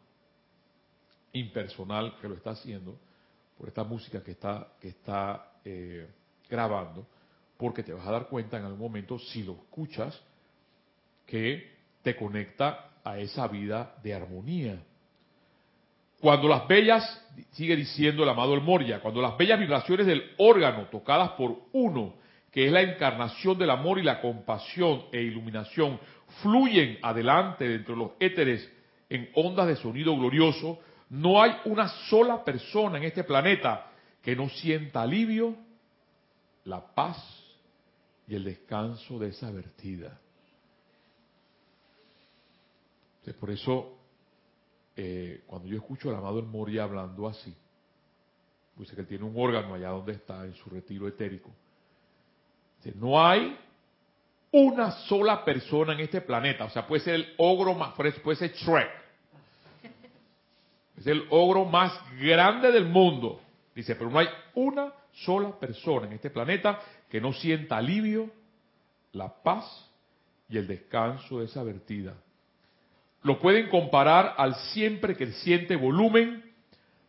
[1.32, 2.98] impersonal que lo está haciendo,
[3.58, 6.08] por esta música que está, que está eh,
[6.48, 7.06] grabando,
[7.56, 10.18] porque te vas a dar cuenta en algún momento, si lo escuchas,
[11.26, 14.82] que te conecta a esa vida de armonía.
[16.20, 20.86] Cuando las bellas, sigue diciendo el amado El Moria, cuando las bellas vibraciones del órgano
[20.86, 22.14] tocadas por uno,
[22.56, 26.00] que es la encarnación del amor y la compasión e iluminación,
[26.40, 28.72] fluyen adelante dentro de los éteres
[29.10, 30.78] en ondas de sonido glorioso,
[31.10, 33.90] no hay una sola persona en este planeta
[34.22, 35.54] que no sienta alivio,
[36.64, 37.18] la paz
[38.26, 40.18] y el descanso de esa vertida
[43.34, 43.98] por eso,
[44.96, 47.54] eh, cuando yo escucho al amado El Moria hablando así,
[48.76, 51.50] dice que él tiene un órgano allá donde está, en su retiro etérico.
[52.94, 53.56] No hay
[54.52, 58.52] una sola persona en este planeta, o sea, puede ser el ogro más, puede ser
[58.52, 58.90] Shrek,
[60.96, 63.40] es el ogro más grande del mundo.
[63.74, 68.30] Dice, pero no hay una sola persona en este planeta que no sienta alivio,
[69.12, 69.90] la paz
[70.48, 72.14] y el descanso de esa vertida
[73.26, 76.44] lo pueden comparar al siempre creciente volumen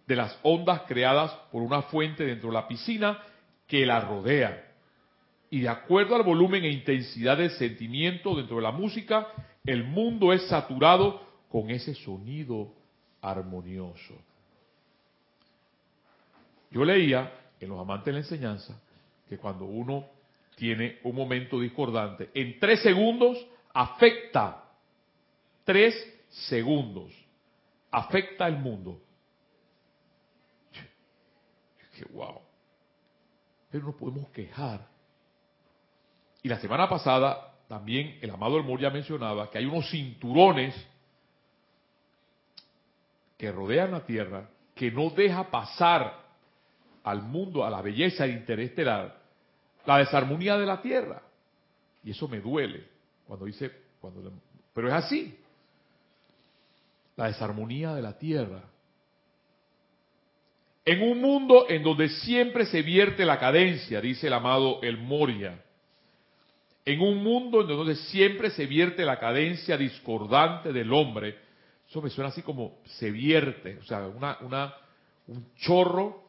[0.07, 3.19] de las ondas creadas por una fuente dentro de la piscina
[3.67, 4.66] que la rodea.
[5.49, 9.27] Y de acuerdo al volumen e intensidad del sentimiento dentro de la música,
[9.65, 12.73] el mundo es saturado con ese sonido
[13.21, 14.13] armonioso.
[16.69, 18.81] Yo leía en los amantes de la enseñanza
[19.29, 20.05] que cuando uno
[20.55, 23.37] tiene un momento discordante, en tres segundos
[23.73, 24.67] afecta
[25.67, 25.93] tres
[26.29, 27.13] segundos
[27.91, 29.01] afecta al mundo.
[31.93, 32.41] Que wow.
[33.69, 34.87] Pero no podemos quejar.
[36.47, 40.73] Y la semana pasada también el amado El ya mencionaba que hay unos cinturones
[43.37, 46.23] que rodean la Tierra que no deja pasar
[47.03, 49.19] al mundo, a la belleza interestelar,
[49.85, 51.21] la desarmonía de la Tierra.
[52.01, 52.87] Y eso me duele
[53.27, 54.31] cuando dice, cuando,
[54.73, 55.37] pero es así
[57.17, 58.63] la desarmonía de la tierra.
[60.85, 65.65] En un mundo en donde siempre se vierte la cadencia, dice el amado El Moria,
[66.87, 71.37] en un mundo en donde siempre se vierte la cadencia discordante del hombre,
[71.85, 74.73] eso me suena así como se vierte, o sea, una,
[75.27, 76.23] un chorro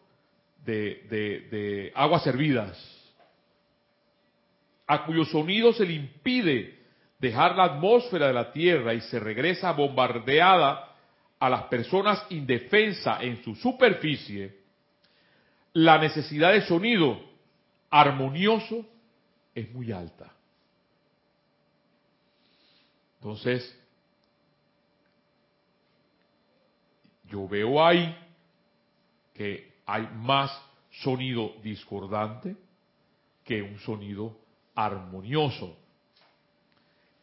[0.64, 2.76] de, aguas hervidas,
[4.88, 6.80] a cuyo sonido se le impide
[7.20, 10.92] dejar la atmósfera de la Tierra y se regresa bombardeada
[11.38, 14.58] a las personas indefensas en su superficie,
[15.72, 17.20] la necesidad de sonido
[17.90, 18.84] armonioso
[19.54, 20.32] es muy alta.
[23.20, 23.76] Entonces,
[27.24, 28.16] yo veo ahí
[29.34, 30.50] que hay más
[30.90, 32.56] sonido discordante
[33.44, 34.36] que un sonido
[34.74, 35.76] armonioso.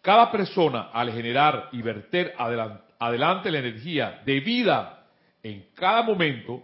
[0.02, 5.08] Cada persona al generar y verter adelante la energía de vida
[5.42, 6.64] en cada momento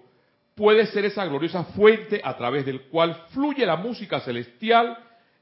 [0.55, 4.97] puede ser esa gloriosa fuente a través del cual fluye la música celestial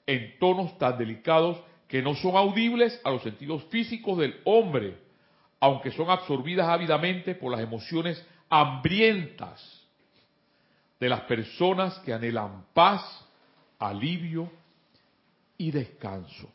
[0.06, 4.96] en tonos tan delicados que no son audibles a los sentidos físicos del hombre,
[5.60, 9.60] aunque son absorbidas ávidamente por las emociones hambrientas
[11.00, 13.02] de las personas que anhelan paz,
[13.80, 14.52] alivio
[15.58, 16.54] y descanso.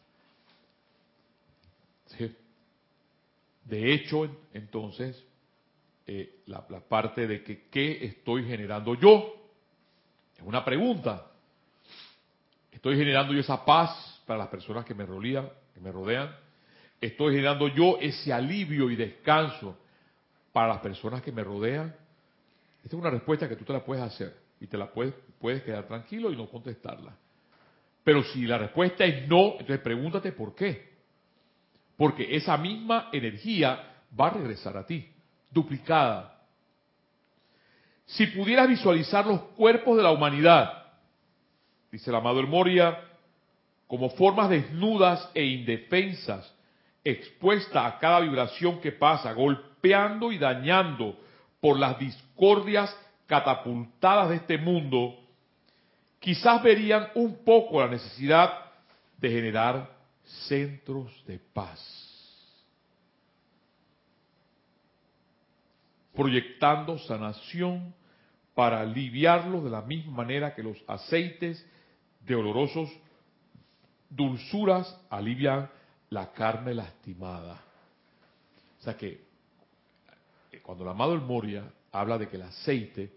[3.64, 5.20] De hecho, entonces,
[6.07, 9.35] eh, la, la parte de que qué estoy generando yo.
[10.37, 11.27] Es una pregunta.
[12.70, 15.49] ¿Estoy generando yo esa paz para las personas que me rodean?
[15.75, 16.35] Que me rodean?
[17.01, 19.77] ¿Estoy generando yo ese alivio y descanso
[20.53, 21.95] para las personas que me rodean?
[22.83, 25.63] Esta es una respuesta que tú te la puedes hacer y te la puedes, puedes
[25.63, 27.15] quedar tranquilo y no contestarla.
[28.03, 30.95] Pero si la respuesta es no, entonces pregúntate por qué.
[31.97, 35.09] Porque esa misma energía va a regresar a ti,
[35.51, 36.43] duplicada.
[38.07, 40.85] Si pudieras visualizar los cuerpos de la humanidad,
[41.91, 42.99] dice el amado El Moria,
[43.94, 46.52] como formas desnudas e indefensas,
[47.04, 51.16] expuesta a cada vibración que pasa, golpeando y dañando
[51.61, 52.92] por las discordias
[53.28, 55.16] catapultadas de este mundo,
[56.18, 58.72] quizás verían un poco la necesidad
[59.16, 59.88] de generar
[60.48, 61.80] centros de paz,
[66.16, 67.94] proyectando sanación
[68.57, 71.64] para aliviarlos de la misma manera que los aceites
[72.26, 72.90] de olorosos
[74.14, 75.68] dulzuras alivian
[76.11, 77.61] la carne lastimada.
[78.81, 79.09] O sea que
[80.53, 83.12] eh, cuando el amado El Moria habla de que el aceite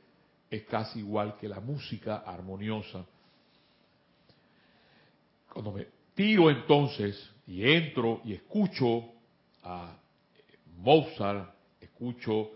[0.50, 3.06] es casi igual que la música armoniosa,
[5.52, 9.04] cuando me tiro entonces y entro y escucho
[9.64, 9.96] a
[10.78, 12.52] Mozart, escucho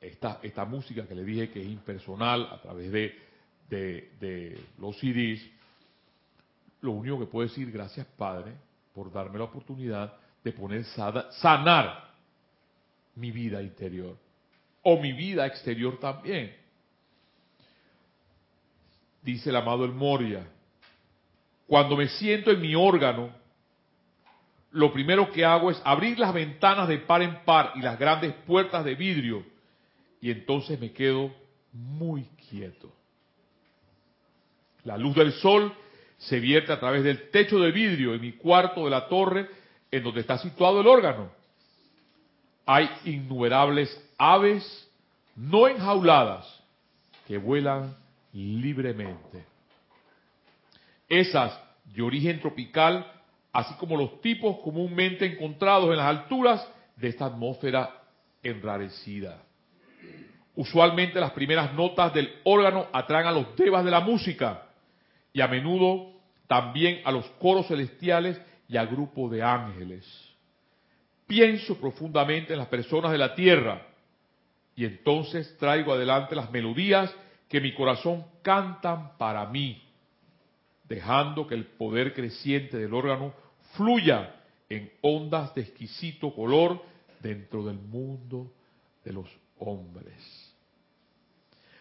[0.00, 3.14] esta, esta música que le dije que es impersonal a través de,
[3.68, 5.40] de, de los CDs,
[6.82, 8.52] lo único que puedo decir, gracias Padre,
[8.92, 10.14] por darme la oportunidad
[10.44, 12.12] de poner sanar
[13.14, 14.16] mi vida interior
[14.82, 16.54] o mi vida exterior también.
[19.22, 20.44] Dice el amado El Moria,
[21.68, 23.30] cuando me siento en mi órgano,
[24.72, 28.34] lo primero que hago es abrir las ventanas de par en par y las grandes
[28.46, 29.46] puertas de vidrio
[30.20, 31.32] y entonces me quedo
[31.72, 32.92] muy quieto.
[34.84, 35.72] La luz del sol
[36.28, 39.48] se vierte a través del techo de vidrio en mi cuarto de la torre
[39.90, 41.30] en donde está situado el órgano.
[42.64, 44.88] Hay innumerables aves
[45.34, 46.46] no enjauladas
[47.26, 47.96] que vuelan
[48.32, 49.44] libremente.
[51.08, 53.04] Esas de origen tropical,
[53.52, 57.90] así como los tipos comúnmente encontrados en las alturas de esta atmósfera
[58.42, 59.42] enrarecida.
[60.54, 64.68] Usualmente las primeras notas del órgano atraen a los devas de la música
[65.32, 66.11] y a menudo
[66.52, 68.38] también a los coros celestiales
[68.68, 70.06] y a grupos de ángeles.
[71.26, 73.86] Pienso profundamente en las personas de la tierra
[74.76, 77.10] y entonces traigo adelante las melodías
[77.48, 79.82] que mi corazón cantan para mí,
[80.84, 83.32] dejando que el poder creciente del órgano
[83.72, 84.34] fluya
[84.68, 86.82] en ondas de exquisito color
[87.20, 88.52] dentro del mundo
[89.02, 89.26] de los
[89.58, 90.54] hombres.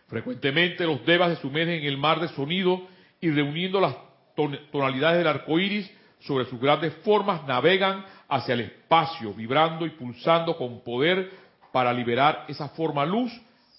[0.08, 2.88] Frecuentemente los devas se sumergen en el mar de sonido
[3.20, 5.90] y reuniendo las tonalidades del arco iris
[6.20, 11.32] sobre sus grandes formas navegan hacia el espacio, vibrando y pulsando con poder
[11.72, 13.32] para liberar esa forma luz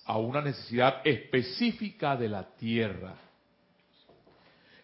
[0.05, 3.15] a una necesidad específica de la tierra.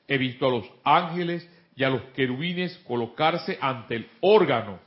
[0.07, 4.78] He visto a los ángeles y a los querubines colocarse ante el órgano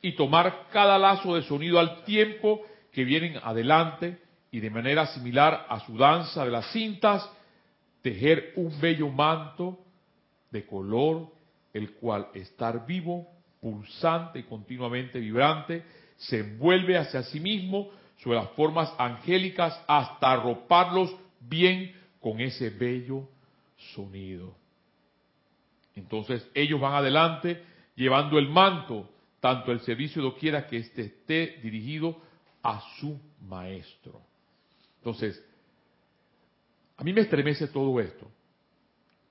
[0.00, 4.18] y tomar cada lazo de sonido al tiempo que vienen adelante
[4.50, 7.28] y de manera similar a su danza de las cintas,
[8.02, 9.78] tejer un bello manto
[10.50, 11.28] de color,
[11.72, 13.28] el cual estar vivo,
[13.60, 15.84] pulsante y continuamente vibrante,
[16.16, 23.28] se envuelve hacia sí mismo sobre las formas angélicas hasta arroparlos bien con ese bello
[23.94, 24.56] sonido.
[25.94, 27.62] Entonces ellos van adelante
[27.94, 29.08] llevando el manto,
[29.40, 32.16] tanto el servicio doquiera que éste esté dirigido
[32.62, 34.20] a su maestro.
[34.98, 35.42] Entonces,
[36.96, 38.28] a mí me estremece todo esto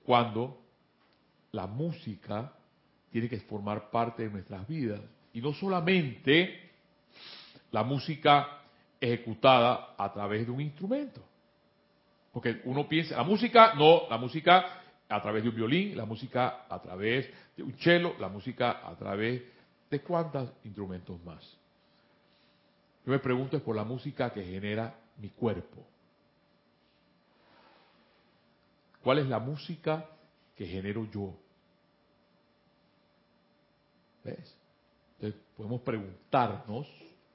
[0.04, 0.58] cuando
[1.58, 2.52] la música
[3.10, 5.00] tiene que formar parte de nuestras vidas.
[5.32, 6.70] Y no solamente
[7.72, 8.60] la música
[9.00, 11.20] ejecutada a través de un instrumento.
[12.32, 16.66] Porque uno piensa, la música, no, la música a través de un violín, la música
[16.68, 19.42] a través de un cello, la música a través
[19.90, 21.42] de cuántos instrumentos más.
[23.04, 25.84] Yo me pregunto es por la música que genera mi cuerpo.
[29.02, 30.06] ¿Cuál es la música
[30.54, 31.47] que genero yo?
[34.30, 36.86] Entonces podemos preguntarnos,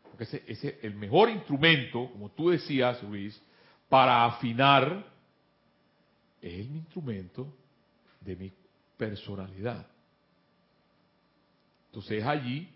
[0.04, 3.42] porque ese, ese el mejor instrumento, como tú decías, Luis,
[3.90, 5.06] para afinar
[6.42, 7.48] es el instrumento
[8.20, 8.52] de mi
[8.98, 9.86] personalidad.
[11.88, 12.70] Entonces es allí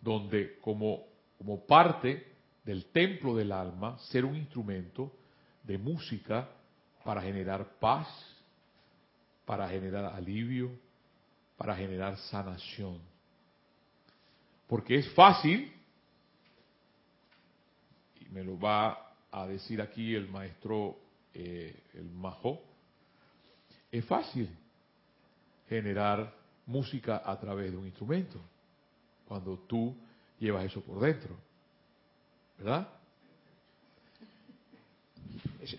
[0.00, 1.04] donde como,
[1.38, 2.32] como parte
[2.64, 5.12] del templo del alma ser un instrumento
[5.62, 6.48] de música
[7.04, 8.08] para generar paz,
[9.44, 10.70] para generar alivio,
[11.56, 12.98] para generar sanación.
[14.66, 15.72] Porque es fácil,
[18.20, 20.98] y me lo va a decir aquí el maestro,
[21.34, 22.62] eh, el Majo,
[23.90, 24.48] es fácil
[25.68, 26.34] generar
[26.66, 28.40] música a través de un instrumento,
[29.26, 29.96] cuando tú
[30.38, 31.36] llevas eso por dentro.
[32.58, 32.88] ¿Verdad?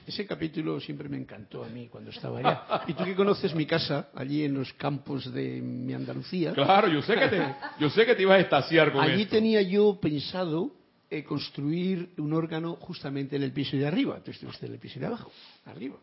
[0.05, 2.83] Ese, capítulo siempre me encantó a mí cuando estaba allá.
[2.88, 6.53] Y tú que conoces mi casa, allí en los campos de mi Andalucía.
[6.53, 9.61] Claro, yo sé que te, yo sé que te ibas a estaciar con Allí tenía
[9.61, 10.71] yo pensado
[11.09, 14.21] eh, construir un órgano justamente en el piso de arriba.
[14.23, 15.31] Tú estuviste en el piso de abajo,
[15.65, 15.95] arriba.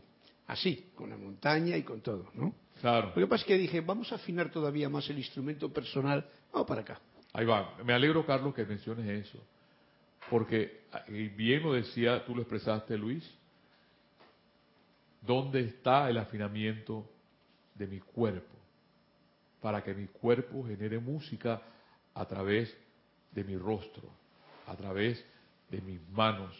[0.46, 2.54] Así, con la montaña y con todo, ¿no?
[2.80, 3.08] Claro.
[3.08, 6.26] Lo que pasa es que dije, vamos a afinar todavía más el instrumento personal.
[6.52, 7.00] Vamos para acá.
[7.32, 7.76] Ahí va.
[7.84, 9.38] Me alegro, Carlos, que menciones eso.
[10.30, 10.84] Porque
[11.36, 13.24] bien lo decía, tú lo expresaste, Luis,
[15.26, 17.08] ¿dónde está el afinamiento
[17.74, 18.56] de mi cuerpo?
[19.60, 21.62] Para que mi cuerpo genere música
[22.14, 22.74] a través
[23.32, 24.08] de mi rostro,
[24.66, 25.24] a través
[25.70, 26.54] de mis manos,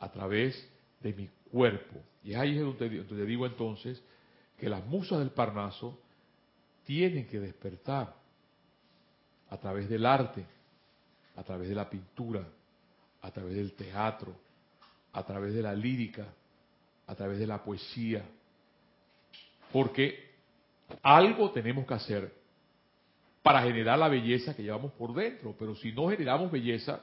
[0.00, 0.68] a través
[1.00, 2.00] de mi cuerpo.
[2.22, 4.02] Y ahí es donde, donde digo entonces
[4.58, 5.98] que las musas del Parnaso
[6.84, 8.14] tienen que despertar
[9.50, 10.44] a través del arte,
[11.36, 12.46] a través de la pintura,
[13.22, 14.34] a través del teatro,
[15.12, 16.26] a través de la lírica,
[17.06, 18.24] a través de la poesía,
[19.72, 20.32] porque
[21.02, 22.32] algo tenemos que hacer
[23.42, 27.00] para generar la belleza que llevamos por dentro, pero si no generamos belleza,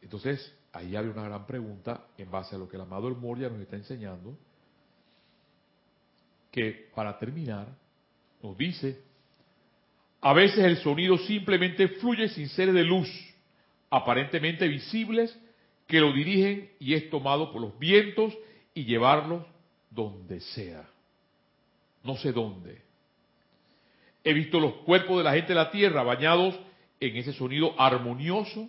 [0.00, 3.48] entonces ahí hay una gran pregunta en base a lo que el amado El Moria
[3.48, 4.36] nos está enseñando,
[6.52, 7.66] que para terminar
[8.42, 9.00] nos dice,
[10.20, 13.08] a veces el sonido simplemente fluye sin ser de luz,
[13.90, 15.36] aparentemente visibles
[15.94, 18.36] que lo dirigen y es tomado por los vientos
[18.74, 19.44] y llevarlos
[19.88, 20.90] donde sea.
[22.02, 22.82] No sé dónde.
[24.24, 26.58] He visto los cuerpos de la gente de la tierra bañados
[26.98, 28.68] en ese sonido armonioso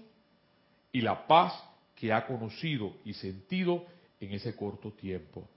[0.91, 1.51] y la paz
[1.95, 3.87] que ha conocido y sentido
[4.19, 5.49] en ese corto tiempo.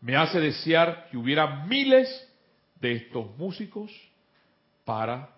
[0.00, 2.08] Me hace desear que hubiera miles
[2.80, 3.90] de estos músicos
[4.86, 5.28] para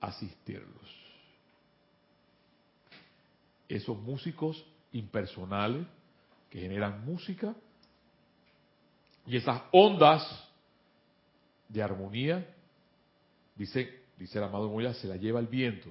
[0.00, 0.97] asistirlos
[3.68, 5.86] esos músicos impersonales
[6.50, 7.54] que generan música
[9.26, 10.22] y esas ondas
[11.68, 12.46] de armonía,
[13.54, 15.90] dice, dice el amado Moya, se la lleva el viento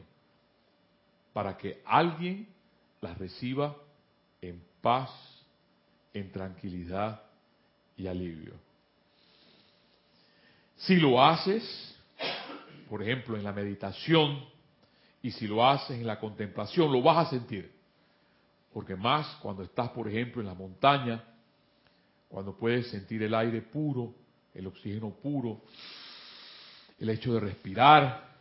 [1.34, 2.48] para que alguien
[3.00, 3.78] las reciba
[4.42, 5.12] en paz,
[6.14, 7.22] en tranquilidad
[7.96, 8.54] y alivio.
[10.78, 11.96] Si lo haces,
[12.90, 14.44] por ejemplo, en la meditación,
[15.28, 17.70] y si lo haces en la contemplación, lo vas a sentir.
[18.72, 21.22] Porque más cuando estás, por ejemplo, en la montaña,
[22.30, 24.14] cuando puedes sentir el aire puro,
[24.54, 25.64] el oxígeno puro,
[26.98, 28.38] el hecho de respirar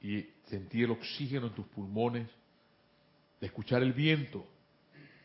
[0.00, 2.28] y sentir el oxígeno en tus pulmones,
[3.40, 4.44] de escuchar el viento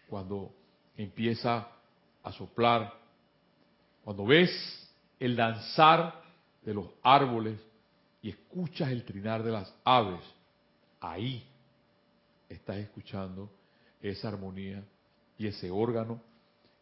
[0.07, 0.53] cuando
[0.97, 1.67] empieza
[2.21, 2.93] a soplar,
[4.03, 4.87] cuando ves
[5.19, 6.21] el danzar
[6.61, 7.59] de los árboles
[8.21, 10.21] y escuchas el trinar de las aves,
[11.01, 11.43] ahí
[12.47, 13.51] estás escuchando
[14.01, 14.83] esa armonía
[15.37, 16.21] y ese órgano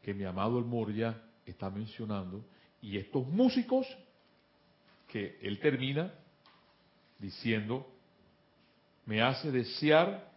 [0.04, 2.44] que mi amado el Moria está mencionando
[2.82, 3.88] y estos músicos
[5.08, 6.14] que él termina
[7.18, 7.88] diciendo
[9.06, 10.32] me hace desear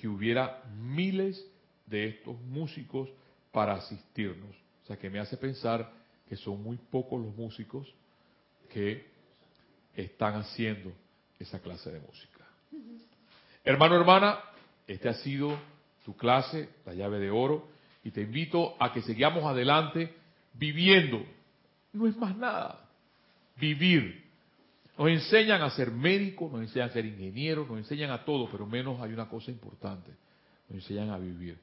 [0.00, 1.44] que hubiera miles
[1.86, 3.08] de estos músicos
[3.52, 4.54] para asistirnos.
[4.82, 5.90] O sea, que me hace pensar
[6.28, 7.92] que son muy pocos los músicos
[8.68, 9.06] que
[9.94, 10.92] están haciendo
[11.38, 12.44] esa clase de música.
[13.66, 14.38] Hermano, hermana,
[14.86, 15.58] esta ha sido
[16.04, 17.66] tu clase, la llave de oro,
[18.04, 20.14] y te invito a que sigamos adelante
[20.54, 21.20] viviendo.
[21.92, 22.88] No es más nada,
[23.56, 24.24] vivir.
[24.96, 28.66] Nos enseñan a ser médicos, nos enseñan a ser ingenieros, nos enseñan a todo, pero
[28.66, 30.12] menos hay una cosa importante,
[30.68, 31.58] nos enseñan a vivir.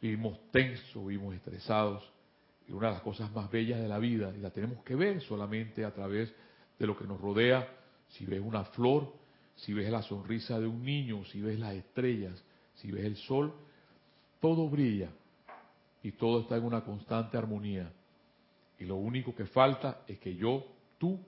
[0.00, 2.08] Vivimos tensos, vivimos estresados,
[2.68, 5.20] y una de las cosas más bellas de la vida, y la tenemos que ver
[5.22, 6.32] solamente a través
[6.78, 7.66] de lo que nos rodea,
[8.10, 9.23] si ves una flor,
[9.56, 12.42] si ves la sonrisa de un niño, si ves las estrellas,
[12.76, 13.54] si ves el sol,
[14.40, 15.10] todo brilla
[16.02, 17.90] y todo está en una constante armonía.
[18.78, 20.66] Y lo único que falta es que yo,
[20.98, 21.18] tú,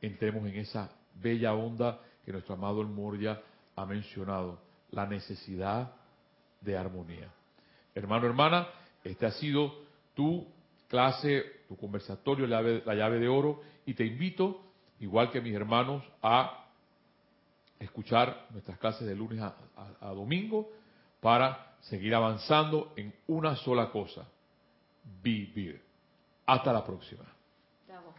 [0.00, 3.40] entremos en esa bella onda que nuestro amado El Moria
[3.76, 4.60] ha mencionado,
[4.90, 5.92] la necesidad
[6.60, 7.32] de armonía.
[7.94, 8.68] Hermano, hermana,
[9.02, 9.74] este ha sido
[10.14, 10.46] tu
[10.88, 14.60] clase, tu conversatorio, la llave, la llave de oro, y te invito,
[15.00, 16.61] igual que mis hermanos, a
[17.82, 20.68] escuchar nuestras clases de lunes a, a- a domingo
[21.20, 24.26] para seguir avanzando en una sola cosa,
[25.22, 25.82] vivir.
[26.46, 27.24] Hasta la próxima.
[27.86, 28.14] Bravo.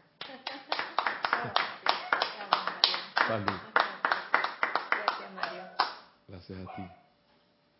[3.27, 3.59] Salud.
[4.91, 5.63] Gracias, Mario.
[6.27, 7.02] Gracias a ti.